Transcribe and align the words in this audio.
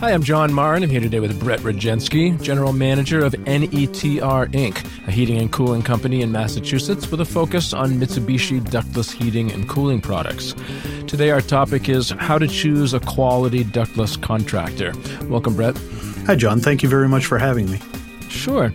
Hi, 0.00 0.12
I'm 0.12 0.22
John 0.22 0.52
Marn. 0.52 0.84
I'm 0.84 0.90
here 0.90 1.00
today 1.00 1.18
with 1.18 1.40
Brett 1.40 1.58
Rajensky, 1.58 2.40
General 2.40 2.72
Manager 2.72 3.24
of 3.24 3.32
NETR 3.32 4.46
Inc., 4.52 5.08
a 5.08 5.10
heating 5.10 5.38
and 5.38 5.50
cooling 5.50 5.82
company 5.82 6.22
in 6.22 6.30
Massachusetts 6.30 7.10
with 7.10 7.20
a 7.20 7.24
focus 7.24 7.72
on 7.72 7.94
Mitsubishi 7.94 8.70
ductless 8.70 9.10
heating 9.10 9.50
and 9.50 9.68
cooling 9.68 10.00
products. 10.00 10.54
Today, 11.08 11.30
our 11.30 11.40
topic 11.40 11.88
is 11.88 12.10
how 12.10 12.38
to 12.38 12.46
choose 12.46 12.94
a 12.94 13.00
quality 13.00 13.64
ductless 13.64 14.16
contractor. 14.16 14.92
Welcome, 15.24 15.56
Brett. 15.56 15.76
Hi, 16.26 16.36
John. 16.36 16.60
Thank 16.60 16.84
you 16.84 16.88
very 16.88 17.08
much 17.08 17.26
for 17.26 17.36
having 17.36 17.68
me. 17.68 17.80
Sure. 18.38 18.72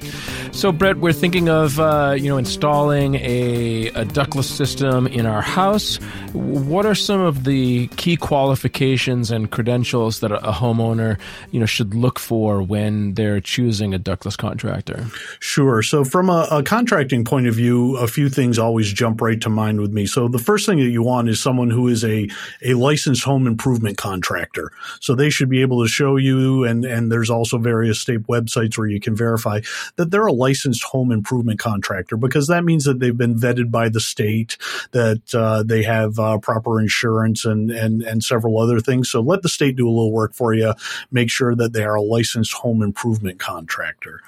So, 0.52 0.72
Brett, 0.72 0.98
we're 0.98 1.14
thinking 1.14 1.48
of 1.50 1.80
uh, 1.80 2.16
you 2.18 2.30
know 2.30 2.38
installing 2.38 3.16
a, 3.16 3.88
a 3.96 4.06
ductless 4.06 4.50
system 4.50 5.08
in 5.08 5.26
our 5.26 5.42
house. 5.42 5.96
What 6.34 6.86
are 6.86 6.94
some 6.96 7.22
of 7.22 7.46
the 7.46 7.88
key 7.96 8.18
qualifications 8.18 9.32
and 9.32 9.50
credentials 9.50 10.20
that 10.20 10.32
a 10.32 10.52
homeowner 10.52 11.18
you 11.52 11.60
know 11.62 11.66
should 11.66 11.96
look 11.96 12.20
for 12.20 12.62
when 12.62 13.14
they're 13.14 13.40
choosing 13.40 13.94
a 13.94 13.98
ductless 13.98 14.36
contractor? 14.36 15.06
Sure. 15.40 15.82
So, 15.82 16.04
from 16.04 16.30
a, 16.30 16.48
a 16.52 16.62
contracting 16.62 17.24
point 17.24 17.48
of 17.48 17.56
view, 17.56 17.96
a 17.96 18.08
few 18.08 18.30
things 18.30 18.60
always 18.60 18.92
jump 18.92 19.22
right 19.22 19.40
to 19.42 19.50
mind 19.50 19.80
with 19.80 19.94
me. 19.94 20.06
So, 20.06 20.28
the 20.28 20.40
first 20.40 20.66
thing 20.66 20.80
that 20.80 20.90
you 20.90 21.02
want 21.02 21.30
is 21.30 21.40
someone 21.40 21.70
who 21.70 21.88
is 21.88 22.04
a 22.04 22.28
a 22.62 22.74
licensed 22.74 23.24
home 23.24 23.48
improvement 23.48 23.98
contractor. 23.98 24.74
So, 25.00 25.16
they 25.16 25.30
should 25.30 25.50
be 25.50 25.62
able 25.62 25.82
to 25.84 25.88
show 25.88 26.18
you, 26.18 26.66
and 26.66 26.84
and 26.84 27.10
there's 27.10 27.30
also 27.30 27.58
various 27.58 28.00
state 28.00 28.24
websites 28.28 28.78
where 28.78 28.88
you 28.88 29.00
can 29.00 29.16
verify 29.16 29.53
that 29.96 30.12
they're 30.12 30.26
a 30.26 30.34
licensed 30.34 30.84
home 30.84 31.12
improvement 31.12 31.60
contractor 31.60 32.18
because 32.18 32.48
that 32.48 32.64
means 32.64 32.86
that 32.86 33.00
they've 33.00 33.18
been 33.18 33.36
vetted 33.36 33.72
by 33.72 33.90
the 33.90 34.00
state, 34.00 34.58
that 34.92 35.22
uh, 35.34 35.64
they 35.64 35.84
have 35.84 36.20
uh, 36.20 36.38
proper 36.38 36.80
insurance 36.80 37.46
and, 37.46 37.72
and, 37.72 38.02
and 38.02 38.24
several 38.24 38.60
other 38.60 38.80
things. 38.80 39.10
So 39.10 39.22
let 39.22 39.42
the 39.42 39.50
state 39.50 39.76
do 39.76 39.88
a 39.88 39.90
little 39.90 40.12
work 40.12 40.34
for 40.34 40.54
you. 40.54 40.74
Make 41.12 41.30
sure 41.30 41.56
that 41.56 41.74
they 41.74 41.84
are 41.84 41.96
a 41.96 42.02
licensed 42.02 42.54
home 42.54 42.82
improvement 42.82 43.40
contractor. 43.40 44.22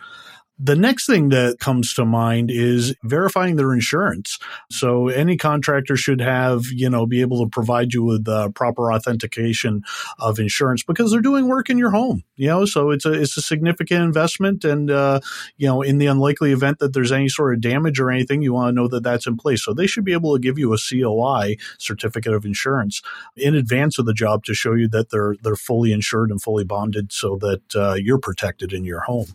The 0.57 0.75
next 0.75 1.05
thing 1.05 1.29
that 1.29 1.59
comes 1.59 1.93
to 1.95 2.05
mind 2.05 2.49
is 2.49 2.95
verifying 3.03 3.57
their 3.57 3.73
insurance. 3.73 4.39
So 4.71 5.09
any 5.09 5.35
contractor 5.35 5.97
should 5.97 6.21
have, 6.21 6.63
you 6.67 6.89
know, 6.89 7.05
be 7.05 7.19
able 7.19 7.43
to 7.43 7.49
provide 7.49 7.93
you 7.93 8.03
with 8.03 8.25
uh, 8.27 8.49
proper 8.49 8.93
authentication 8.93 9.83
of 10.17 10.39
insurance 10.39 10.81
because 10.81 11.11
they're 11.11 11.19
doing 11.19 11.49
work 11.49 11.69
in 11.69 11.77
your 11.77 11.91
home, 11.91 12.23
you 12.37 12.47
know, 12.47 12.65
so 12.65 12.91
it's 12.91 13.05
a, 13.05 13.11
it's 13.11 13.35
a 13.35 13.41
significant 13.41 14.01
investment. 14.01 14.63
And, 14.63 14.89
uh, 14.89 15.19
you 15.57 15.67
know, 15.67 15.81
in 15.81 15.97
the 15.97 16.05
unlikely 16.05 16.53
event 16.53 16.79
that 16.79 16.93
there's 16.93 17.11
any 17.11 17.27
sort 17.27 17.53
of 17.53 17.59
damage 17.59 17.99
or 17.99 18.09
anything, 18.09 18.41
you 18.41 18.53
want 18.53 18.69
to 18.69 18.81
know 18.81 18.87
that 18.87 19.03
that's 19.03 19.27
in 19.27 19.35
place. 19.35 19.63
So 19.63 19.73
they 19.73 19.87
should 19.87 20.05
be 20.05 20.13
able 20.13 20.33
to 20.33 20.39
give 20.39 20.57
you 20.57 20.73
a 20.73 20.77
COI 20.77 21.57
certificate 21.79 22.33
of 22.33 22.45
insurance 22.45 23.01
in 23.35 23.55
advance 23.55 23.99
of 23.99 24.05
the 24.05 24.13
job 24.13 24.45
to 24.45 24.53
show 24.53 24.73
you 24.73 24.87
that 24.87 25.09
they're, 25.09 25.35
they're 25.41 25.57
fully 25.57 25.91
insured 25.91 26.31
and 26.31 26.41
fully 26.41 26.63
bonded 26.63 27.11
so 27.11 27.35
that 27.41 27.75
uh, 27.75 27.95
you're 27.95 28.19
protected 28.19 28.71
in 28.71 28.85
your 28.85 29.01
home. 29.01 29.27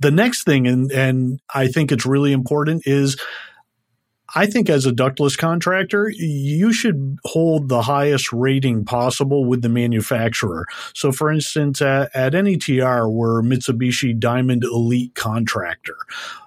The 0.00 0.10
next 0.10 0.44
thing, 0.44 0.66
and, 0.66 0.90
and 0.90 1.40
I 1.54 1.68
think 1.68 1.92
it's 1.92 2.04
really 2.06 2.32
important, 2.32 2.82
is 2.86 3.16
I 4.34 4.46
think 4.46 4.68
as 4.68 4.86
a 4.86 4.92
ductless 4.92 5.36
contractor, 5.36 6.10
you 6.10 6.72
should 6.72 7.18
hold 7.24 7.68
the 7.68 7.82
highest 7.82 8.32
rating 8.32 8.84
possible 8.84 9.44
with 9.44 9.62
the 9.62 9.68
manufacturer. 9.68 10.66
So, 10.94 11.12
for 11.12 11.30
instance, 11.30 11.80
at, 11.80 12.10
at 12.14 12.32
NETR, 12.32 13.10
we're 13.10 13.42
Mitsubishi 13.42 14.18
Diamond 14.18 14.64
Elite 14.64 15.14
Contractor. 15.14 15.96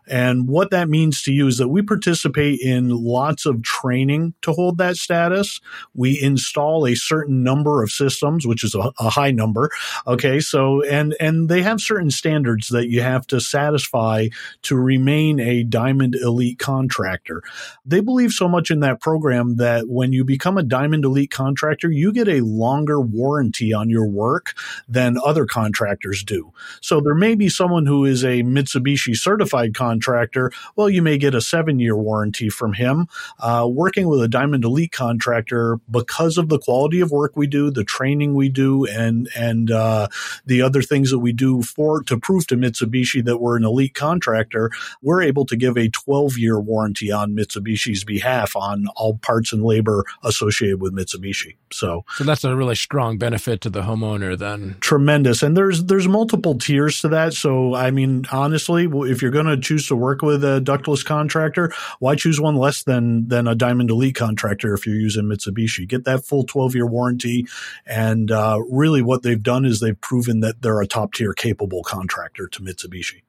And 0.07 0.47
what 0.47 0.71
that 0.71 0.89
means 0.89 1.21
to 1.23 1.33
you 1.33 1.47
is 1.47 1.57
that 1.57 1.67
we 1.67 1.81
participate 1.81 2.61
in 2.61 2.89
lots 2.89 3.45
of 3.45 3.61
training 3.61 4.33
to 4.41 4.53
hold 4.53 4.77
that 4.77 4.95
status. 4.95 5.59
We 5.93 6.21
install 6.21 6.87
a 6.87 6.95
certain 6.95 7.43
number 7.43 7.83
of 7.83 7.91
systems, 7.91 8.47
which 8.47 8.63
is 8.63 8.73
a, 8.73 8.91
a, 8.99 9.09
high 9.09 9.31
number. 9.31 9.69
Okay. 10.05 10.39
So, 10.39 10.83
and, 10.83 11.15
and 11.19 11.49
they 11.49 11.61
have 11.61 11.81
certain 11.81 12.11
standards 12.11 12.69
that 12.69 12.87
you 12.89 13.01
have 13.01 13.27
to 13.27 13.41
satisfy 13.41 14.27
to 14.63 14.75
remain 14.75 15.39
a 15.39 15.63
Diamond 15.63 16.15
Elite 16.15 16.59
contractor. 16.59 17.43
They 17.85 17.99
believe 17.99 18.31
so 18.31 18.47
much 18.47 18.71
in 18.71 18.79
that 18.81 18.99
program 18.99 19.57
that 19.57 19.87
when 19.87 20.13
you 20.13 20.23
become 20.23 20.57
a 20.57 20.63
Diamond 20.63 21.05
Elite 21.05 21.31
contractor, 21.31 21.91
you 21.91 22.11
get 22.11 22.27
a 22.27 22.41
longer 22.41 22.99
warranty 22.99 23.73
on 23.73 23.89
your 23.89 24.07
work 24.07 24.53
than 24.87 25.17
other 25.23 25.45
contractors 25.45 26.23
do. 26.23 26.51
So 26.81 26.99
there 27.01 27.15
may 27.15 27.35
be 27.35 27.49
someone 27.49 27.85
who 27.85 28.05
is 28.05 28.23
a 28.23 28.43
Mitsubishi 28.43 29.15
certified 29.15 29.73
contractor 29.73 30.51
well, 30.75 30.89
you 30.89 31.01
may 31.01 31.17
get 31.17 31.35
a 31.35 31.41
seven 31.41 31.79
year 31.79 31.95
warranty 31.95 32.49
from 32.49 32.73
him. 32.73 33.07
Uh, 33.39 33.67
working 33.69 34.07
with 34.07 34.21
a 34.21 34.27
Diamond 34.27 34.63
Elite 34.63 34.91
contractor, 34.91 35.79
because 35.89 36.37
of 36.37 36.49
the 36.49 36.59
quality 36.59 36.99
of 36.99 37.11
work 37.11 37.35
we 37.35 37.47
do, 37.47 37.71
the 37.71 37.83
training 37.83 38.35
we 38.35 38.49
do, 38.49 38.85
and 38.85 39.29
and 39.35 39.71
uh, 39.71 40.07
the 40.45 40.61
other 40.61 40.81
things 40.81 41.11
that 41.11 41.19
we 41.19 41.33
do 41.33 41.61
for 41.61 42.03
to 42.03 42.17
prove 42.17 42.47
to 42.47 42.55
Mitsubishi 42.55 43.23
that 43.25 43.37
we're 43.37 43.57
an 43.57 43.63
elite 43.63 43.93
contractor, 43.93 44.71
we're 45.01 45.21
able 45.21 45.45
to 45.45 45.55
give 45.55 45.77
a 45.77 45.89
12 45.89 46.37
year 46.37 46.59
warranty 46.59 47.11
on 47.11 47.35
Mitsubishi's 47.67 48.03
behalf 48.03 48.55
on 48.55 48.87
all 48.95 49.17
parts 49.17 49.53
and 49.53 49.63
labor 49.63 50.05
associated 50.23 50.81
with 50.81 50.93
Mitsubishi. 50.93 51.55
So, 51.71 52.05
so 52.15 52.23
that's 52.23 52.43
a 52.43 52.55
really 52.55 52.75
strong 52.75 53.17
benefit 53.17 53.61
to 53.61 53.69
the 53.69 53.81
homeowner 53.81 54.37
then. 54.37 54.77
Tremendous, 54.79 55.43
and 55.43 55.55
there's 55.55 55.85
there's 55.85 56.07
multiple 56.07 56.57
tiers 56.57 57.01
to 57.01 57.09
that. 57.09 57.33
So, 57.33 57.75
I 57.75 57.91
mean, 57.91 58.25
honestly, 58.31 58.87
if 58.91 59.21
you're 59.21 59.31
going 59.31 59.47
to 59.47 59.57
choose 59.57 59.87
to 59.87 59.95
work 59.95 60.21
with 60.21 60.43
a 60.43 60.61
ductless 60.61 61.03
contractor, 61.03 61.73
why 61.99 62.15
choose 62.15 62.39
one 62.39 62.55
less 62.55 62.83
than 62.83 63.27
than 63.27 63.47
a 63.47 63.55
Diamond 63.55 63.89
Elite 63.89 64.15
contractor 64.15 64.73
if 64.73 64.85
you're 64.85 64.95
using 64.95 65.25
Mitsubishi? 65.25 65.87
Get 65.87 66.05
that 66.05 66.25
full 66.25 66.43
12 66.43 66.75
year 66.75 66.87
warranty, 66.87 67.47
and 67.85 68.31
uh, 68.31 68.59
really 68.69 69.01
what 69.01 69.23
they've 69.23 69.41
done 69.41 69.65
is 69.65 69.79
they've 69.79 69.99
proven 69.99 70.39
that 70.41 70.61
they're 70.61 70.81
a 70.81 70.87
top 70.87 71.13
tier 71.13 71.33
capable 71.33 71.83
contractor 71.83 72.47
to 72.47 72.61
Mitsubishi. 72.61 73.21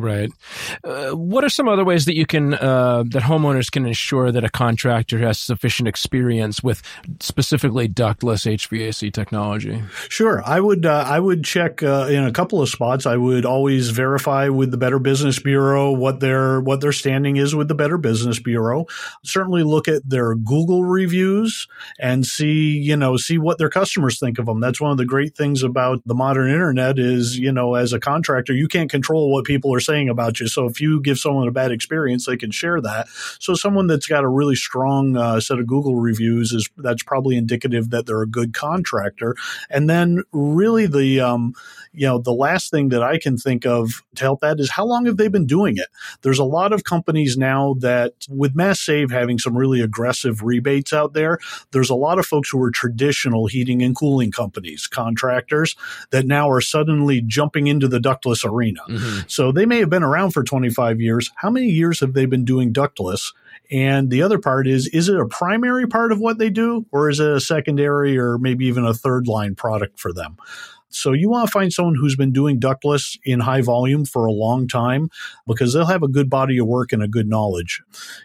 Right. 0.00 0.30
Uh, 0.84 1.10
what 1.10 1.42
are 1.42 1.48
some 1.48 1.68
other 1.68 1.84
ways 1.84 2.04
that 2.04 2.14
you 2.14 2.24
can 2.24 2.54
uh, 2.54 3.02
that 3.08 3.24
homeowners 3.24 3.68
can 3.68 3.84
ensure 3.84 4.30
that 4.30 4.44
a 4.44 4.48
contractor 4.48 5.18
has 5.18 5.40
sufficient 5.40 5.88
experience 5.88 6.62
with 6.62 6.82
specifically 7.18 7.88
ductless 7.88 8.44
HVAC 8.44 9.12
technology? 9.12 9.82
Sure, 10.08 10.40
I 10.46 10.60
would 10.60 10.86
uh, 10.86 11.04
I 11.04 11.18
would 11.18 11.42
check 11.42 11.82
uh, 11.82 12.06
in 12.08 12.22
a 12.22 12.30
couple 12.30 12.62
of 12.62 12.68
spots. 12.68 13.06
I 13.06 13.16
would 13.16 13.44
always 13.44 13.90
verify 13.90 14.48
with 14.48 14.70
the 14.70 14.76
Better 14.76 15.00
Business 15.00 15.40
Bureau 15.40 15.90
what 15.90 16.20
their 16.20 16.60
what 16.60 16.80
their 16.80 16.92
standing 16.92 17.36
is 17.36 17.56
with 17.56 17.66
the 17.66 17.74
Better 17.74 17.98
Business 17.98 18.38
Bureau. 18.38 18.86
Certainly 19.24 19.64
look 19.64 19.88
at 19.88 20.08
their 20.08 20.36
Google 20.36 20.84
reviews 20.84 21.66
and 21.98 22.24
see 22.24 22.78
you 22.78 22.96
know 22.96 23.16
see 23.16 23.36
what 23.36 23.58
their 23.58 23.68
customers 23.68 24.20
think 24.20 24.38
of 24.38 24.46
them. 24.46 24.60
That's 24.60 24.80
one 24.80 24.92
of 24.92 24.96
the 24.96 25.04
great 25.04 25.36
things 25.36 25.64
about 25.64 26.02
the 26.06 26.14
modern 26.14 26.52
internet 26.52 27.00
is 27.00 27.36
you 27.36 27.50
know 27.50 27.74
as 27.74 27.92
a 27.92 27.98
contractor 27.98 28.52
you 28.52 28.68
can't 28.68 28.88
control 28.88 29.32
what 29.32 29.44
people 29.44 29.74
are 29.74 29.87
saying 29.88 30.08
about 30.08 30.38
you. 30.38 30.46
So 30.46 30.66
if 30.66 30.80
you 30.80 31.00
give 31.00 31.18
someone 31.18 31.48
a 31.48 31.52
bad 31.52 31.72
experience, 31.72 32.26
they 32.26 32.36
can 32.36 32.50
share 32.50 32.80
that. 32.82 33.08
So 33.40 33.54
someone 33.54 33.86
that's 33.86 34.06
got 34.06 34.22
a 34.22 34.28
really 34.28 34.54
strong 34.54 35.16
uh, 35.16 35.40
set 35.40 35.58
of 35.58 35.66
Google 35.66 35.96
reviews 35.96 36.52
is 36.52 36.68
that's 36.76 37.02
probably 37.02 37.36
indicative 37.36 37.90
that 37.90 38.06
they're 38.06 38.22
a 38.22 38.28
good 38.28 38.52
contractor. 38.52 39.34
And 39.70 39.88
then 39.88 40.22
really 40.32 40.86
the 40.86 41.20
um, 41.20 41.54
you 41.92 42.06
know 42.06 42.18
the 42.18 42.32
last 42.32 42.70
thing 42.70 42.90
that 42.90 43.02
I 43.02 43.18
can 43.18 43.36
think 43.36 43.64
of 43.64 44.02
to 44.16 44.24
help 44.24 44.40
that 44.40 44.60
is 44.60 44.70
how 44.70 44.84
long 44.84 45.06
have 45.06 45.16
they 45.16 45.28
been 45.28 45.46
doing 45.46 45.76
it? 45.78 45.88
There's 46.22 46.38
a 46.38 46.44
lot 46.44 46.72
of 46.72 46.84
companies 46.84 47.36
now 47.36 47.74
that 47.80 48.12
with 48.28 48.54
Mass 48.54 48.80
Save 48.80 49.10
having 49.10 49.38
some 49.38 49.56
really 49.56 49.80
aggressive 49.80 50.42
rebates 50.42 50.92
out 50.92 51.14
there, 51.14 51.38
there's 51.72 51.90
a 51.90 51.94
lot 51.94 52.18
of 52.18 52.26
folks 52.26 52.50
who 52.50 52.62
are 52.62 52.70
traditional 52.70 53.46
heating 53.46 53.82
and 53.82 53.96
cooling 53.96 54.30
companies, 54.30 54.86
contractors 54.86 55.76
that 56.10 56.26
now 56.26 56.50
are 56.50 56.60
suddenly 56.60 57.22
jumping 57.22 57.66
into 57.66 57.88
the 57.88 58.00
ductless 58.00 58.44
arena. 58.44 58.82
Mm-hmm. 58.88 59.20
So 59.28 59.52
they 59.52 59.66
may 59.66 59.77
may 59.78 59.82
have 59.82 59.90
been 59.90 60.02
around 60.02 60.32
for 60.32 60.42
25 60.42 61.00
years. 61.00 61.30
How 61.36 61.50
many 61.50 61.68
years 61.68 62.00
have 62.00 62.12
they 62.12 62.26
been 62.26 62.44
doing 62.44 62.72
ductless? 62.72 63.32
And 63.70 64.10
the 64.10 64.22
other 64.22 64.40
part 64.40 64.66
is, 64.66 64.88
is 64.88 65.08
it 65.08 65.20
a 65.20 65.26
primary 65.26 65.86
part 65.86 66.10
of 66.10 66.18
what 66.18 66.38
they 66.38 66.50
do, 66.50 66.84
or 66.90 67.08
is 67.08 67.20
it 67.20 67.28
a 67.28 67.38
secondary 67.38 68.18
or 68.18 68.38
maybe 68.38 68.66
even 68.66 68.84
a 68.84 68.92
third 68.92 69.28
line 69.28 69.54
product 69.54 70.00
for 70.00 70.12
them? 70.12 70.36
So 70.90 71.12
you 71.12 71.28
want 71.28 71.46
to 71.46 71.52
find 71.52 71.72
someone 71.72 71.94
who's 71.94 72.16
been 72.16 72.32
doing 72.32 72.58
ductless 72.58 73.18
in 73.24 73.40
high 73.40 73.60
volume 73.60 74.04
for 74.04 74.26
a 74.26 74.32
long 74.32 74.66
time 74.66 75.10
because 75.46 75.72
they'll 75.72 75.86
have 75.86 76.02
a 76.02 76.08
good 76.08 76.30
body 76.30 76.58
of 76.58 76.66
work 76.66 76.92
and 76.92 77.02
a 77.02 77.08
good 77.08 77.28
knowledge. 77.28 77.82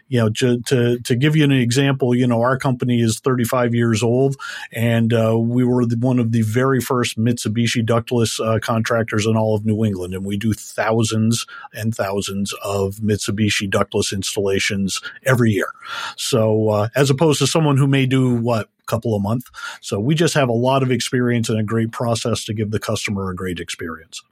You 0.08 0.20
know, 0.20 0.30
to 0.30 0.60
to, 0.62 0.98
to 1.00 1.16
give 1.16 1.36
you 1.36 1.44
an 1.44 1.52
example, 1.52 2.14
you 2.14 2.26
know, 2.26 2.40
our 2.40 2.56
company 2.56 3.00
is 3.00 3.20
35 3.20 3.74
years 3.74 4.02
old, 4.02 4.36
and 4.72 5.12
uh, 5.12 5.38
we 5.38 5.64
were 5.64 5.84
the, 5.84 5.96
one 5.96 6.18
of 6.18 6.32
the 6.32 6.42
very 6.42 6.80
first 6.80 7.18
Mitsubishi 7.18 7.84
ductless 7.84 8.40
uh, 8.40 8.58
contractors 8.60 9.26
in 9.26 9.36
all 9.36 9.54
of 9.54 9.64
New 9.64 9.84
England, 9.84 10.14
and 10.14 10.24
we 10.24 10.36
do 10.36 10.52
thousands 10.52 11.46
and 11.72 11.94
thousands 11.94 12.54
of 12.62 12.96
Mitsubishi 12.96 13.68
ductless 13.68 14.12
installations 14.12 15.00
every 15.24 15.52
year. 15.52 15.72
So 16.16 16.68
uh, 16.68 16.88
as 16.94 17.10
opposed 17.10 17.38
to 17.40 17.46
someone 17.46 17.76
who 17.76 17.86
may 17.86 18.06
do 18.06 18.34
what 18.34 18.68
couple 18.86 19.14
a 19.14 19.20
month. 19.20 19.46
So 19.80 19.98
we 20.00 20.14
just 20.14 20.34
have 20.34 20.48
a 20.48 20.52
lot 20.52 20.82
of 20.82 20.90
experience 20.90 21.48
and 21.48 21.58
a 21.58 21.64
great 21.64 21.92
process 21.92 22.44
to 22.44 22.54
give 22.54 22.70
the 22.70 22.80
customer 22.80 23.30
a 23.30 23.36
great 23.36 23.60
experience. 23.60 24.22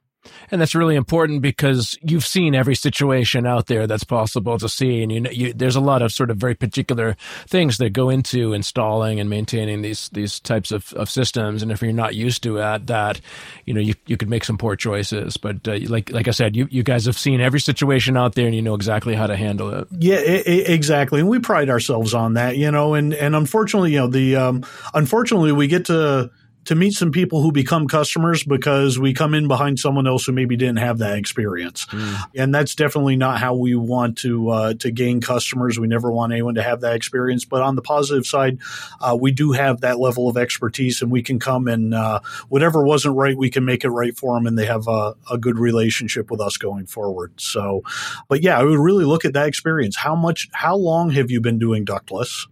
And 0.51 0.61
that's 0.61 0.75
really 0.75 0.97
important 0.97 1.43
because 1.43 1.99
you've 2.03 2.25
seen 2.25 2.55
every 2.55 2.75
situation 2.75 3.47
out 3.47 3.67
there 3.67 3.87
that's 3.87 4.05
possible 4.05 4.59
to 4.59 4.69
see. 4.69 5.03
And 5.03 5.11
you 5.11 5.21
know, 5.21 5.31
you, 5.31 5.53
there's 5.53 5.77
a 5.77 5.81
lot 5.81 6.03
of 6.03 6.13
sort 6.13 6.31
of 6.31 6.37
very 6.37 6.55
particular 6.55 7.17
things 7.47 7.79
that 7.79 7.91
go 7.91 8.09
into 8.09 8.53
installing 8.53 9.19
and 9.19 9.29
maintaining 9.29 9.83
these, 9.83 10.09
these 10.11 10.41
types 10.41 10.71
of, 10.71 10.93
of 10.95 11.11
systems. 11.11 11.63
And 11.63 11.73
if 11.73 11.83
you're 11.83 11.93
not 11.93 12.15
used 12.15 12.43
to 12.45 12.59
it, 12.59 12.87
that, 12.87 13.21
you 13.67 13.75
know, 13.75 13.81
you, 13.81 13.95
you 14.07 14.17
could 14.17 14.29
make 14.29 14.45
some 14.45 14.59
poor 14.59 14.77
choices. 14.77 15.37
But 15.37 15.67
uh, 15.67 15.79
like, 15.89 16.11
like 16.11 16.29
I 16.29 16.33
said, 16.33 16.55
you, 16.55 16.69
you 16.71 16.83
guys 16.83 17.07
have 17.07 17.19
seen 17.19 17.41
every 17.41 17.61
situation 17.61 18.17
out 18.17 18.35
there 18.35 18.47
and 18.47 18.55
you 18.55 18.63
know 18.63 18.75
exactly 18.75 19.15
how 19.15 19.27
to 19.27 19.37
handle 19.37 19.71
it. 19.75 19.89
Yeah, 19.91 20.19
exactly. 20.19 21.21
And 21.21 21.29
we 21.29 21.39
pride 21.39 21.71
ourselves 21.71 22.15
on 22.15 22.35
that, 22.35 22.57
you 22.57 22.71
know, 22.71 22.95
and, 22.95 23.15
and 23.15 23.35
unfortunately, 23.35 23.93
you 23.93 23.99
know, 23.99 24.07
the, 24.09 24.37
um, 24.37 24.65
unfortunately 24.95 25.53
we 25.53 25.67
get 25.67 25.87
to, 25.87 26.31
to 26.65 26.75
meet 26.75 26.93
some 26.93 27.11
people 27.11 27.43
who 27.43 27.51
become 27.51 27.89
customers 27.89 28.45
because 28.45 28.99
we 28.99 29.13
come 29.13 29.35
in 29.35 29.49
behind 29.49 29.79
someone 29.79 30.07
else 30.07 30.27
who 30.27 30.33
maybe 30.33 30.57
didn't 30.57 30.79
have 30.79 30.99
that 30.99 31.19
experience, 31.19 31.87
mm. 31.87 32.17
and 32.37 32.55
that's 32.55 32.75
definitely 32.75 33.17
not 33.17 33.39
how 33.39 33.55
we 33.55 33.75
want 33.75 34.19
to 34.19 34.49
uh, 34.51 34.75
to 34.75 34.91
gain 34.91 35.21
customers. 35.21 35.79
We 35.79 35.89
never 35.89 36.11
want 36.13 36.33
anyone 36.33 36.55
to 36.55 36.63
have 36.63 36.81
that 36.83 36.95
experience. 36.95 37.45
But 37.45 37.63
on 37.63 37.75
the 37.75 37.83
positive 37.83 38.27
side, 38.27 38.59
uh, 39.01 39.17
we 39.21 39.33
do 39.33 39.53
have 39.53 39.81
that 39.81 39.99
level 39.99 40.29
of 40.29 40.37
expertise, 40.37 41.03
and 41.03 41.11
we 41.11 41.23
can 41.23 41.39
come 41.39 41.67
and 41.67 41.95
uh, 41.95 42.21
whatever 42.49 42.85
wasn't 42.85 43.17
right, 43.17 43.37
we 43.37 43.51
can 43.51 43.65
make 43.65 43.85
it 43.85 43.91
right 43.91 44.17
for 44.17 44.37
them, 44.37 44.47
and 44.47 44.59
they 44.59 44.67
have 44.67 44.87
a, 44.87 45.15
a 45.31 45.39
good 45.39 45.59
relationship 45.59 46.31
with 46.31 46.41
us 46.41 46.57
going 46.57 46.87
forward. 46.87 47.33
So, 47.41 47.83
but 48.29 48.43
yeah, 48.43 48.59
I 48.59 48.63
would 48.63 48.79
really 48.79 49.05
look 49.05 49.25
at 49.25 49.33
that 49.33 49.49
experience. 49.49 49.97
How 49.97 50.15
much? 50.15 50.49
How 50.53 50.77
long 50.77 51.11
have 51.11 51.31
you 51.31 51.41
been 51.41 51.59
doing 51.59 51.85
ductless? 51.85 52.47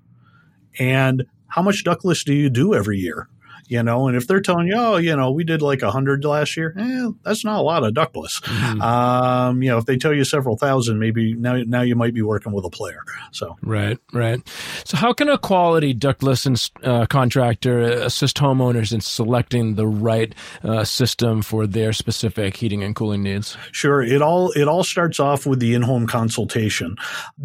And 0.78 1.26
how 1.46 1.62
much 1.62 1.84
ductless 1.84 2.24
do 2.24 2.32
you 2.32 2.48
do 2.48 2.74
every 2.74 2.98
year? 2.98 3.28
You 3.70 3.82
know, 3.84 4.08
and 4.08 4.16
if 4.16 4.26
they're 4.26 4.40
telling 4.40 4.66
you, 4.66 4.74
oh, 4.76 4.96
you 4.96 5.14
know, 5.14 5.30
we 5.30 5.44
did 5.44 5.62
like 5.62 5.82
a 5.82 5.92
hundred 5.92 6.24
last 6.24 6.56
year, 6.56 6.74
eh, 6.76 7.10
that's 7.22 7.44
not 7.44 7.60
a 7.60 7.62
lot 7.62 7.84
of 7.84 7.94
ductless. 7.94 8.40
Mm-hmm. 8.40 8.82
Um, 8.82 9.62
you 9.62 9.70
know, 9.70 9.78
if 9.78 9.86
they 9.86 9.96
tell 9.96 10.12
you 10.12 10.24
several 10.24 10.56
thousand, 10.56 10.98
maybe 10.98 11.34
now 11.34 11.54
now 11.66 11.82
you 11.82 11.94
might 11.94 12.12
be 12.12 12.22
working 12.22 12.52
with 12.52 12.64
a 12.64 12.70
player. 12.70 13.02
So 13.30 13.56
right, 13.62 13.96
right. 14.12 14.40
So 14.84 14.96
how 14.96 15.12
can 15.12 15.28
a 15.28 15.38
quality 15.38 15.94
ductless 15.94 16.46
uh, 16.82 17.06
contractor 17.06 17.80
assist 17.80 18.38
homeowners 18.38 18.92
in 18.92 19.00
selecting 19.00 19.76
the 19.76 19.86
right 19.86 20.34
uh, 20.64 20.82
system 20.82 21.40
for 21.40 21.66
their 21.68 21.92
specific 21.92 22.56
heating 22.56 22.82
and 22.82 22.96
cooling 22.96 23.22
needs? 23.22 23.56
Sure. 23.70 24.02
It 24.02 24.20
all 24.20 24.50
it 24.52 24.66
all 24.66 24.82
starts 24.82 25.20
off 25.20 25.46
with 25.46 25.60
the 25.60 25.74
in-home 25.74 26.08
consultation. 26.08 26.96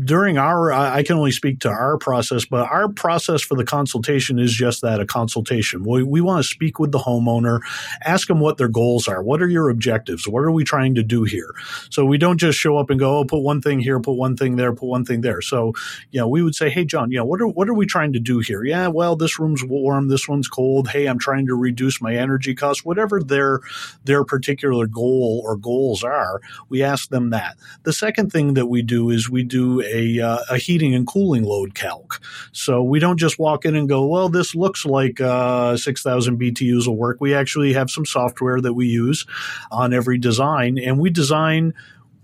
During 0.03 0.39
our, 0.39 0.71
I 0.71 1.03
can 1.03 1.17
only 1.17 1.31
speak 1.31 1.59
to 1.59 1.69
our 1.69 1.97
process, 1.97 2.45
but 2.45 2.67
our 2.71 2.89
process 2.89 3.41
for 3.41 3.55
the 3.55 3.63
consultation 3.63 4.39
is 4.39 4.51
just 4.51 4.81
that, 4.81 4.99
a 4.99 5.05
consultation. 5.05 5.83
We, 5.83 6.03
we 6.03 6.14
want 6.21 6.43
to 6.43 6.49
speak 6.49 6.79
with 6.79 6.91
the 6.91 6.99
homeowner, 6.99 7.59
ask 8.03 8.27
them 8.27 8.39
what 8.39 8.57
their 8.57 8.67
goals 8.67 9.07
are. 9.07 9.21
What 9.23 9.41
are 9.41 9.47
your 9.47 9.69
objectives? 9.69 10.27
What 10.27 10.43
are 10.43 10.51
we 10.51 10.63
trying 10.63 10.95
to 10.95 11.03
do 11.03 11.23
here? 11.23 11.53
So 11.89 12.05
we 12.05 12.17
don't 12.17 12.37
just 12.37 12.57
show 12.59 12.77
up 12.77 12.89
and 12.89 12.99
go, 12.99 13.19
oh, 13.19 13.25
put 13.25 13.39
one 13.39 13.61
thing 13.61 13.79
here, 13.79 13.99
put 13.99 14.13
one 14.13 14.35
thing 14.35 14.55
there, 14.55 14.73
put 14.73 14.87
one 14.87 15.05
thing 15.05 15.21
there. 15.21 15.41
So, 15.41 15.73
you 16.11 16.19
know, 16.19 16.27
we 16.27 16.41
would 16.41 16.55
say, 16.55 16.69
hey, 16.69 16.85
John, 16.85 17.11
you 17.11 17.17
know, 17.17 17.25
what 17.25 17.41
are, 17.41 17.47
what 17.47 17.69
are 17.69 17.73
we 17.73 17.85
trying 17.85 18.13
to 18.13 18.19
do 18.19 18.39
here? 18.39 18.63
Yeah, 18.63 18.87
well, 18.87 19.15
this 19.15 19.39
room's 19.39 19.63
warm, 19.63 20.07
this 20.07 20.27
one's 20.27 20.47
cold. 20.47 20.89
Hey, 20.89 21.07
I'm 21.07 21.19
trying 21.19 21.47
to 21.47 21.55
reduce 21.55 22.01
my 22.01 22.15
energy 22.15 22.55
costs. 22.55 22.85
Whatever 22.85 23.21
their, 23.21 23.59
their 24.03 24.23
particular 24.23 24.87
goal 24.87 25.41
or 25.45 25.55
goals 25.55 26.03
are, 26.03 26.41
we 26.69 26.83
ask 26.83 27.09
them 27.09 27.29
that. 27.31 27.57
The 27.83 27.93
second 27.93 28.31
thing 28.31 28.53
that 28.55 28.67
we 28.67 28.81
do 28.81 29.09
is 29.09 29.29
we 29.29 29.43
do 29.43 29.81
a, 29.81 30.19
uh, 30.19 30.39
a 30.49 30.57
heating 30.57 30.93
and 30.93 31.07
cooling 31.07 31.43
load 31.43 31.75
calc. 31.75 32.21
So 32.51 32.83
we 32.83 32.99
don't 32.99 33.17
just 33.17 33.39
walk 33.39 33.65
in 33.65 33.75
and 33.75 33.89
go, 33.89 34.05
well, 34.05 34.29
this 34.29 34.55
looks 34.55 34.85
like 34.85 35.19
uh, 35.21 35.77
6,000 36.05 36.39
BTUs 36.39 36.85
will 36.85 36.97
work. 36.97 37.17
We 37.19 37.33
actually 37.33 37.73
have 37.73 37.89
some 37.89 38.05
software 38.05 38.61
that 38.61 38.73
we 38.73 38.85
use 38.85 39.25
on 39.71 39.91
every 39.91 40.19
design, 40.19 40.77
and 40.77 40.99
we 40.99 41.09
design 41.09 41.73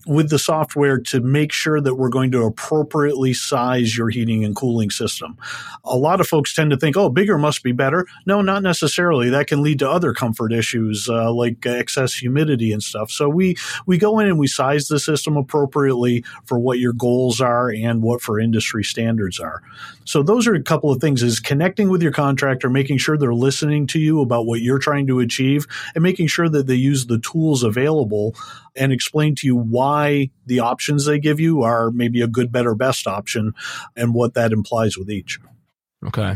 with 0.05 0.29
the 0.29 0.39
software 0.39 0.99
to 0.99 1.21
make 1.21 1.51
sure 1.51 1.79
that 1.79 1.95
we're 1.95 2.09
going 2.09 2.31
to 2.31 2.43
appropriately 2.43 3.33
size 3.33 3.95
your 3.95 4.09
heating 4.09 4.43
and 4.43 4.55
cooling 4.55 4.89
system. 4.89 5.37
A 5.83 5.97
lot 5.97 6.21
of 6.21 6.27
folks 6.27 6.53
tend 6.53 6.71
to 6.71 6.77
think, 6.77 6.97
oh, 6.97 7.09
bigger 7.09 7.37
must 7.37 7.63
be 7.63 7.71
better. 7.71 8.05
No, 8.25 8.41
not 8.41 8.63
necessarily. 8.63 9.29
That 9.29 9.47
can 9.47 9.61
lead 9.61 9.79
to 9.79 9.89
other 9.89 10.13
comfort 10.13 10.53
issues 10.53 11.07
uh, 11.09 11.31
like 11.31 11.65
excess 11.65 12.13
humidity 12.13 12.71
and 12.71 12.81
stuff. 12.81 13.11
So 13.11 13.29
we, 13.29 13.55
we 13.85 13.97
go 13.97 14.19
in 14.19 14.27
and 14.27 14.39
we 14.39 14.47
size 14.47 14.87
the 14.87 14.99
system 14.99 15.37
appropriately 15.37 16.23
for 16.45 16.59
what 16.59 16.79
your 16.79 16.93
goals 16.93 17.41
are 17.41 17.69
and 17.69 18.01
what 18.01 18.21
for 18.21 18.39
industry 18.39 18.83
standards 18.83 19.39
are. 19.39 19.61
So 20.05 20.23
those 20.23 20.47
are 20.47 20.55
a 20.55 20.63
couple 20.63 20.91
of 20.91 20.99
things 20.99 21.23
is 21.23 21.39
connecting 21.39 21.89
with 21.89 22.01
your 22.01 22.11
contractor, 22.11 22.69
making 22.69 22.97
sure 22.97 23.17
they're 23.17 23.33
listening 23.33 23.87
to 23.87 23.99
you 23.99 24.21
about 24.21 24.45
what 24.45 24.61
you're 24.61 24.79
trying 24.79 25.07
to 25.07 25.19
achieve 25.19 25.67
and 25.95 26.03
making 26.03 26.27
sure 26.27 26.49
that 26.49 26.67
they 26.67 26.75
use 26.75 27.05
the 27.05 27.19
tools 27.19 27.63
available 27.63 28.35
and 28.75 28.91
explain 28.91 29.35
to 29.35 29.47
you 29.47 29.55
why 29.55 30.29
the 30.45 30.59
options 30.59 31.05
they 31.05 31.19
give 31.19 31.39
you 31.39 31.61
are 31.61 31.91
maybe 31.91 32.21
a 32.21 32.27
good, 32.27 32.51
better, 32.51 32.75
best 32.75 33.07
option 33.07 33.53
and 33.95 34.13
what 34.13 34.33
that 34.33 34.51
implies 34.51 34.97
with 34.97 35.09
each. 35.09 35.39
Okay. 36.03 36.33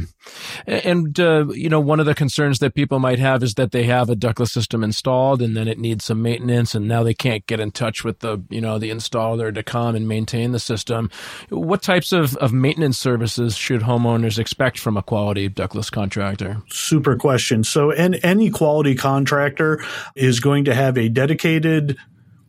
And, 0.68 1.20
uh, 1.20 1.48
you 1.48 1.70
know, 1.70 1.80
one 1.80 2.00
of 2.00 2.06
the 2.06 2.14
concerns 2.14 2.60
that 2.60 2.76
people 2.76 3.00
might 3.00 3.18
have 3.18 3.42
is 3.42 3.56
that 3.56 3.72
they 3.72 3.86
have 3.86 4.12
a 4.12 4.16
ductless 4.16 4.52
system 4.52 4.84
installed 4.84 5.42
and 5.42 5.58
then 5.58 5.68
it 5.68 5.80
needs 5.80 6.06
some 6.06 6.22
maintenance 6.22 6.76
and 6.76 6.88
now 6.88 7.02
they 7.02 7.16
can't 7.16 7.48
get 7.48 7.60
in 7.60 7.72
touch 7.72 8.04
with 8.04 8.20
the, 8.20 8.44
you 8.52 8.62
know, 8.62 8.78
the 8.78 8.92
installer 8.92 9.54
to 9.54 9.64
come 9.64 9.96
and 9.96 10.08
maintain 10.08 10.52
the 10.52 10.60
system. 10.60 11.10
What 11.50 11.82
types 11.82 12.12
of, 12.12 12.36
of 12.38 12.54
maintenance 12.54 13.00
services 13.00 13.58
should 13.58 13.82
homeowners 13.82 14.38
expect 14.38 14.78
from 14.78 14.98
a 14.98 15.04
quality 15.04 15.50
ductless 15.50 15.90
contractor? 15.90 16.62
Super 16.70 17.16
question. 17.16 17.64
So, 17.64 17.92
and 17.92 18.20
any 18.22 18.52
quality 18.52 18.94
contractor 18.94 19.84
is 20.16 20.40
going 20.40 20.66
to 20.66 20.76
have 20.76 20.96
a 20.96 21.10
dedicated 21.10 21.98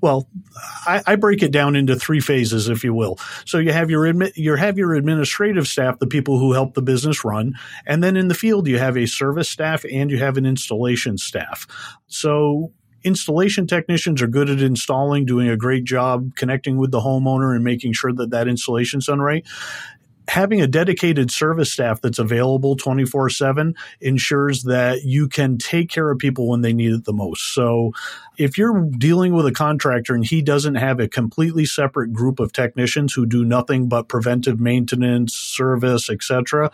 well, 0.01 0.29
I, 0.87 1.03
I, 1.07 1.17
break 1.17 1.43
it 1.43 1.53
down 1.53 1.75
into 1.75 1.97
three 1.97 2.21
phases, 2.21 2.69
if 2.69 2.85
you 2.85 2.93
will. 2.93 3.19
So 3.45 3.59
you 3.59 3.73
have 3.73 3.91
your 3.91 4.05
admi- 4.05 4.37
you 4.37 4.55
have 4.55 4.79
your 4.79 4.95
administrative 4.95 5.67
staff, 5.67 5.99
the 5.99 6.07
people 6.07 6.39
who 6.39 6.53
help 6.53 6.75
the 6.75 6.83
business 6.83 7.25
run, 7.25 7.55
and 7.87 8.05
then 8.05 8.17
in 8.17 8.29
the 8.29 8.35
field 8.35 8.69
you 8.69 8.79
have 8.79 8.97
a 8.97 9.07
service 9.07 9.49
staff 9.49 9.85
and 9.91 10.11
you 10.11 10.19
have 10.19 10.37
an 10.37 10.47
installation 10.47 11.19
staff. 11.19 11.67
So 12.09 12.73
installation 13.05 13.67
technicians 13.67 14.21
are 14.21 14.27
good 14.27 14.51
at 14.51 14.61
installing, 14.61 15.25
doing 15.25 15.49
a 15.49 15.57
great 15.57 15.85
job 15.85 16.35
connecting 16.37 16.77
with 16.77 16.91
the 16.91 17.01
homeowner 17.01 17.55
and 17.55 17.65
making 17.65 17.93
sure 17.93 18.13
that 18.13 18.31
that 18.31 18.49
installation's 18.49 19.07
done 19.07 19.21
right 19.21 19.47
having 20.29 20.61
a 20.61 20.67
dedicated 20.67 21.31
service 21.31 21.73
staff 21.73 22.01
that's 22.01 22.19
available 22.19 22.77
24 22.77 23.31
7 23.31 23.75
ensures 24.01 24.65
that 24.65 25.03
you 25.05 25.29
can 25.29 25.59
take 25.59 25.91
care 25.91 26.11
of 26.11 26.19
people 26.19 26.49
when 26.49 26.63
they 26.63 26.73
need 26.73 26.93
it 26.93 27.05
the 27.05 27.13
most. 27.13 27.55
So 27.55 27.93
if 28.37 28.59
you're 28.59 28.89
dealing 28.99 29.35
with 29.35 29.47
a 29.47 29.53
contractor 29.53 30.15
and 30.15 30.25
he 30.25 30.43
doesn't 30.43 30.75
have 30.75 31.01
a 31.01 31.09
completely 31.09 31.65
separate 31.65 32.13
group 32.13 32.39
of 32.39 32.53
technicians 32.53 33.15
who 33.15 33.25
do 33.25 33.45
nothing 33.45 33.89
but 33.89 34.09
preventive 34.09 34.61
maintenance, 34.61 35.35
service, 35.35 36.11
etc., 36.11 36.71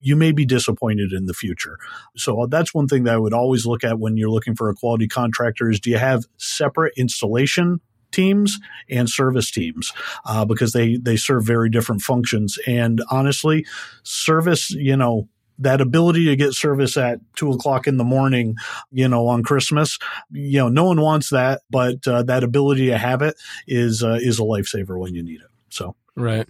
you 0.00 0.16
may 0.16 0.32
be 0.32 0.44
disappointed 0.44 1.12
in 1.12 1.26
the 1.26 1.34
future. 1.34 1.78
So 2.16 2.46
that's 2.50 2.74
one 2.74 2.88
thing 2.88 3.04
that 3.04 3.14
I 3.14 3.18
would 3.18 3.32
always 3.32 3.66
look 3.66 3.84
at 3.84 3.98
when 3.98 4.16
you're 4.16 4.30
looking 4.30 4.56
for 4.56 4.68
a 4.68 4.74
quality 4.74 5.08
contractor 5.08 5.70
is 5.70 5.80
do 5.80 5.90
you 5.90 5.98
have 5.98 6.24
separate 6.36 6.92
installation 6.96 7.80
teams 8.16 8.58
and 8.90 9.08
service 9.08 9.50
teams 9.50 9.92
uh, 10.24 10.44
because 10.44 10.72
they 10.72 10.96
they 10.96 11.16
serve 11.16 11.44
very 11.44 11.70
different 11.70 12.02
functions. 12.02 12.58
And 12.66 13.02
honestly, 13.10 13.66
service, 14.02 14.70
you 14.70 14.96
know, 14.96 15.28
that 15.58 15.80
ability 15.80 16.26
to 16.26 16.36
get 16.36 16.52
service 16.54 16.96
at 16.96 17.20
two 17.34 17.50
o'clock 17.52 17.86
in 17.86 17.96
the 17.96 18.04
morning, 18.04 18.56
you 18.90 19.08
know, 19.08 19.26
on 19.28 19.42
Christmas, 19.42 19.98
you 20.30 20.58
know, 20.58 20.68
no 20.68 20.84
one 20.84 21.00
wants 21.00 21.30
that, 21.30 21.62
but 21.70 22.06
uh, 22.08 22.22
that 22.24 22.42
ability 22.42 22.86
to 22.86 22.98
have 22.98 23.22
it 23.22 23.36
is 23.66 24.02
uh, 24.02 24.18
is 24.20 24.38
a 24.38 24.42
lifesaver 24.42 24.98
when 24.98 25.14
you 25.14 25.22
need 25.22 25.40
it. 25.40 25.50
So. 25.70 25.94
Right. 26.18 26.48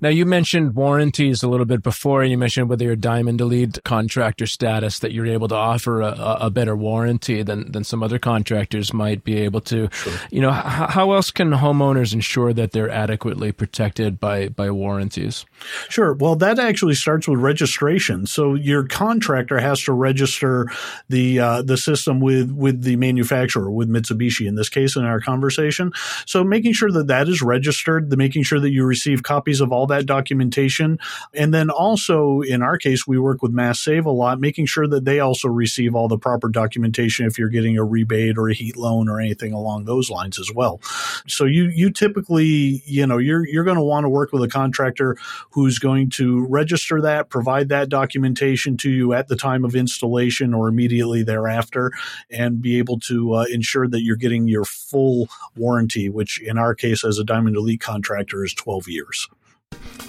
Now, 0.00 0.08
you 0.08 0.24
mentioned 0.24 0.74
warranties 0.74 1.42
a 1.42 1.48
little 1.48 1.66
bit 1.66 1.82
before, 1.82 2.22
and 2.22 2.30
you 2.30 2.38
mentioned 2.38 2.70
whether 2.70 2.86
you're 2.86 2.96
Diamond 2.96 3.42
Elite 3.42 3.78
contractor 3.84 4.46
status 4.46 5.00
that 5.00 5.12
you're 5.12 5.26
able 5.26 5.48
to 5.48 5.54
offer 5.54 6.00
a, 6.00 6.38
a 6.40 6.50
better 6.50 6.74
warranty 6.74 7.42
than, 7.42 7.70
than 7.72 7.84
some 7.84 8.02
other 8.02 8.18
contractors 8.18 8.94
might 8.94 9.22
be 9.22 9.36
able 9.36 9.60
to. 9.60 9.90
Sure. 9.92 10.12
You 10.30 10.40
know, 10.40 10.48
h- 10.48 10.90
how 10.90 11.12
else 11.12 11.30
can 11.30 11.50
homeowners 11.50 12.14
ensure 12.14 12.54
that 12.54 12.72
they're 12.72 12.88
adequately 12.88 13.52
protected 13.52 14.18
by, 14.18 14.48
by 14.48 14.70
warranties? 14.70 15.44
Sure. 15.90 16.14
Well, 16.14 16.36
that 16.36 16.58
actually 16.58 16.94
starts 16.94 17.28
with 17.28 17.38
registration. 17.38 18.24
So 18.24 18.54
your 18.54 18.86
contractor 18.86 19.58
has 19.58 19.82
to 19.82 19.92
register 19.92 20.70
the 21.10 21.38
uh, 21.38 21.60
the 21.60 21.76
system 21.76 22.18
with 22.20 22.50
with 22.50 22.80
the 22.80 22.96
manufacturer, 22.96 23.70
with 23.70 23.90
Mitsubishi 23.90 24.46
in 24.48 24.54
this 24.54 24.70
case 24.70 24.96
in 24.96 25.04
our 25.04 25.20
conversation. 25.20 25.92
So 26.24 26.42
making 26.42 26.72
sure 26.72 26.90
that 26.92 27.08
that 27.08 27.28
is 27.28 27.42
registered, 27.42 28.08
the 28.08 28.16
making 28.16 28.44
sure 28.44 28.58
that 28.58 28.70
you 28.70 28.86
receive 28.86 29.01
receive 29.02 29.22
copies 29.24 29.60
of 29.60 29.72
all 29.72 29.86
that 29.88 30.06
documentation. 30.06 30.98
And 31.34 31.52
then 31.52 31.70
also, 31.70 32.40
in 32.42 32.62
our 32.62 32.78
case, 32.78 33.04
we 33.06 33.18
work 33.18 33.42
with 33.42 33.50
Mass 33.50 33.80
Save 33.80 34.06
a 34.06 34.10
lot, 34.10 34.38
making 34.38 34.66
sure 34.66 34.86
that 34.86 35.04
they 35.04 35.18
also 35.18 35.48
receive 35.48 35.94
all 35.94 36.06
the 36.06 36.18
proper 36.18 36.48
documentation 36.48 37.26
if 37.26 37.36
you're 37.36 37.48
getting 37.48 37.76
a 37.76 37.84
rebate 37.84 38.38
or 38.38 38.48
a 38.48 38.54
heat 38.54 38.76
loan 38.76 39.08
or 39.08 39.20
anything 39.20 39.52
along 39.52 39.84
those 39.84 40.08
lines 40.08 40.38
as 40.38 40.52
well. 40.54 40.80
So 41.26 41.44
you 41.44 41.64
you 41.64 41.90
typically, 41.90 42.82
you 42.86 43.06
know, 43.06 43.18
you're 43.18 43.46
you're 43.46 43.64
going 43.64 43.76
to 43.76 43.82
want 43.82 44.04
to 44.04 44.08
work 44.08 44.32
with 44.32 44.42
a 44.42 44.48
contractor 44.48 45.16
who's 45.50 45.80
going 45.80 46.10
to 46.10 46.46
register 46.46 47.00
that, 47.00 47.28
provide 47.28 47.68
that 47.70 47.88
documentation 47.88 48.76
to 48.78 48.90
you 48.90 49.14
at 49.14 49.26
the 49.26 49.36
time 49.36 49.64
of 49.64 49.74
installation 49.74 50.54
or 50.54 50.68
immediately 50.68 51.24
thereafter, 51.24 51.90
and 52.30 52.62
be 52.62 52.78
able 52.78 53.00
to 53.00 53.34
uh, 53.34 53.44
ensure 53.50 53.88
that 53.88 54.02
you're 54.02 54.16
getting 54.16 54.46
your 54.46 54.64
full 54.64 55.28
warranty, 55.56 56.08
which 56.08 56.40
in 56.40 56.56
our 56.56 56.74
case 56.74 57.04
as 57.04 57.18
a 57.18 57.24
Diamond 57.24 57.56
Elite 57.56 57.80
contractor 57.80 58.44
is 58.44 58.54
12 58.54 58.88
years. 58.92 59.28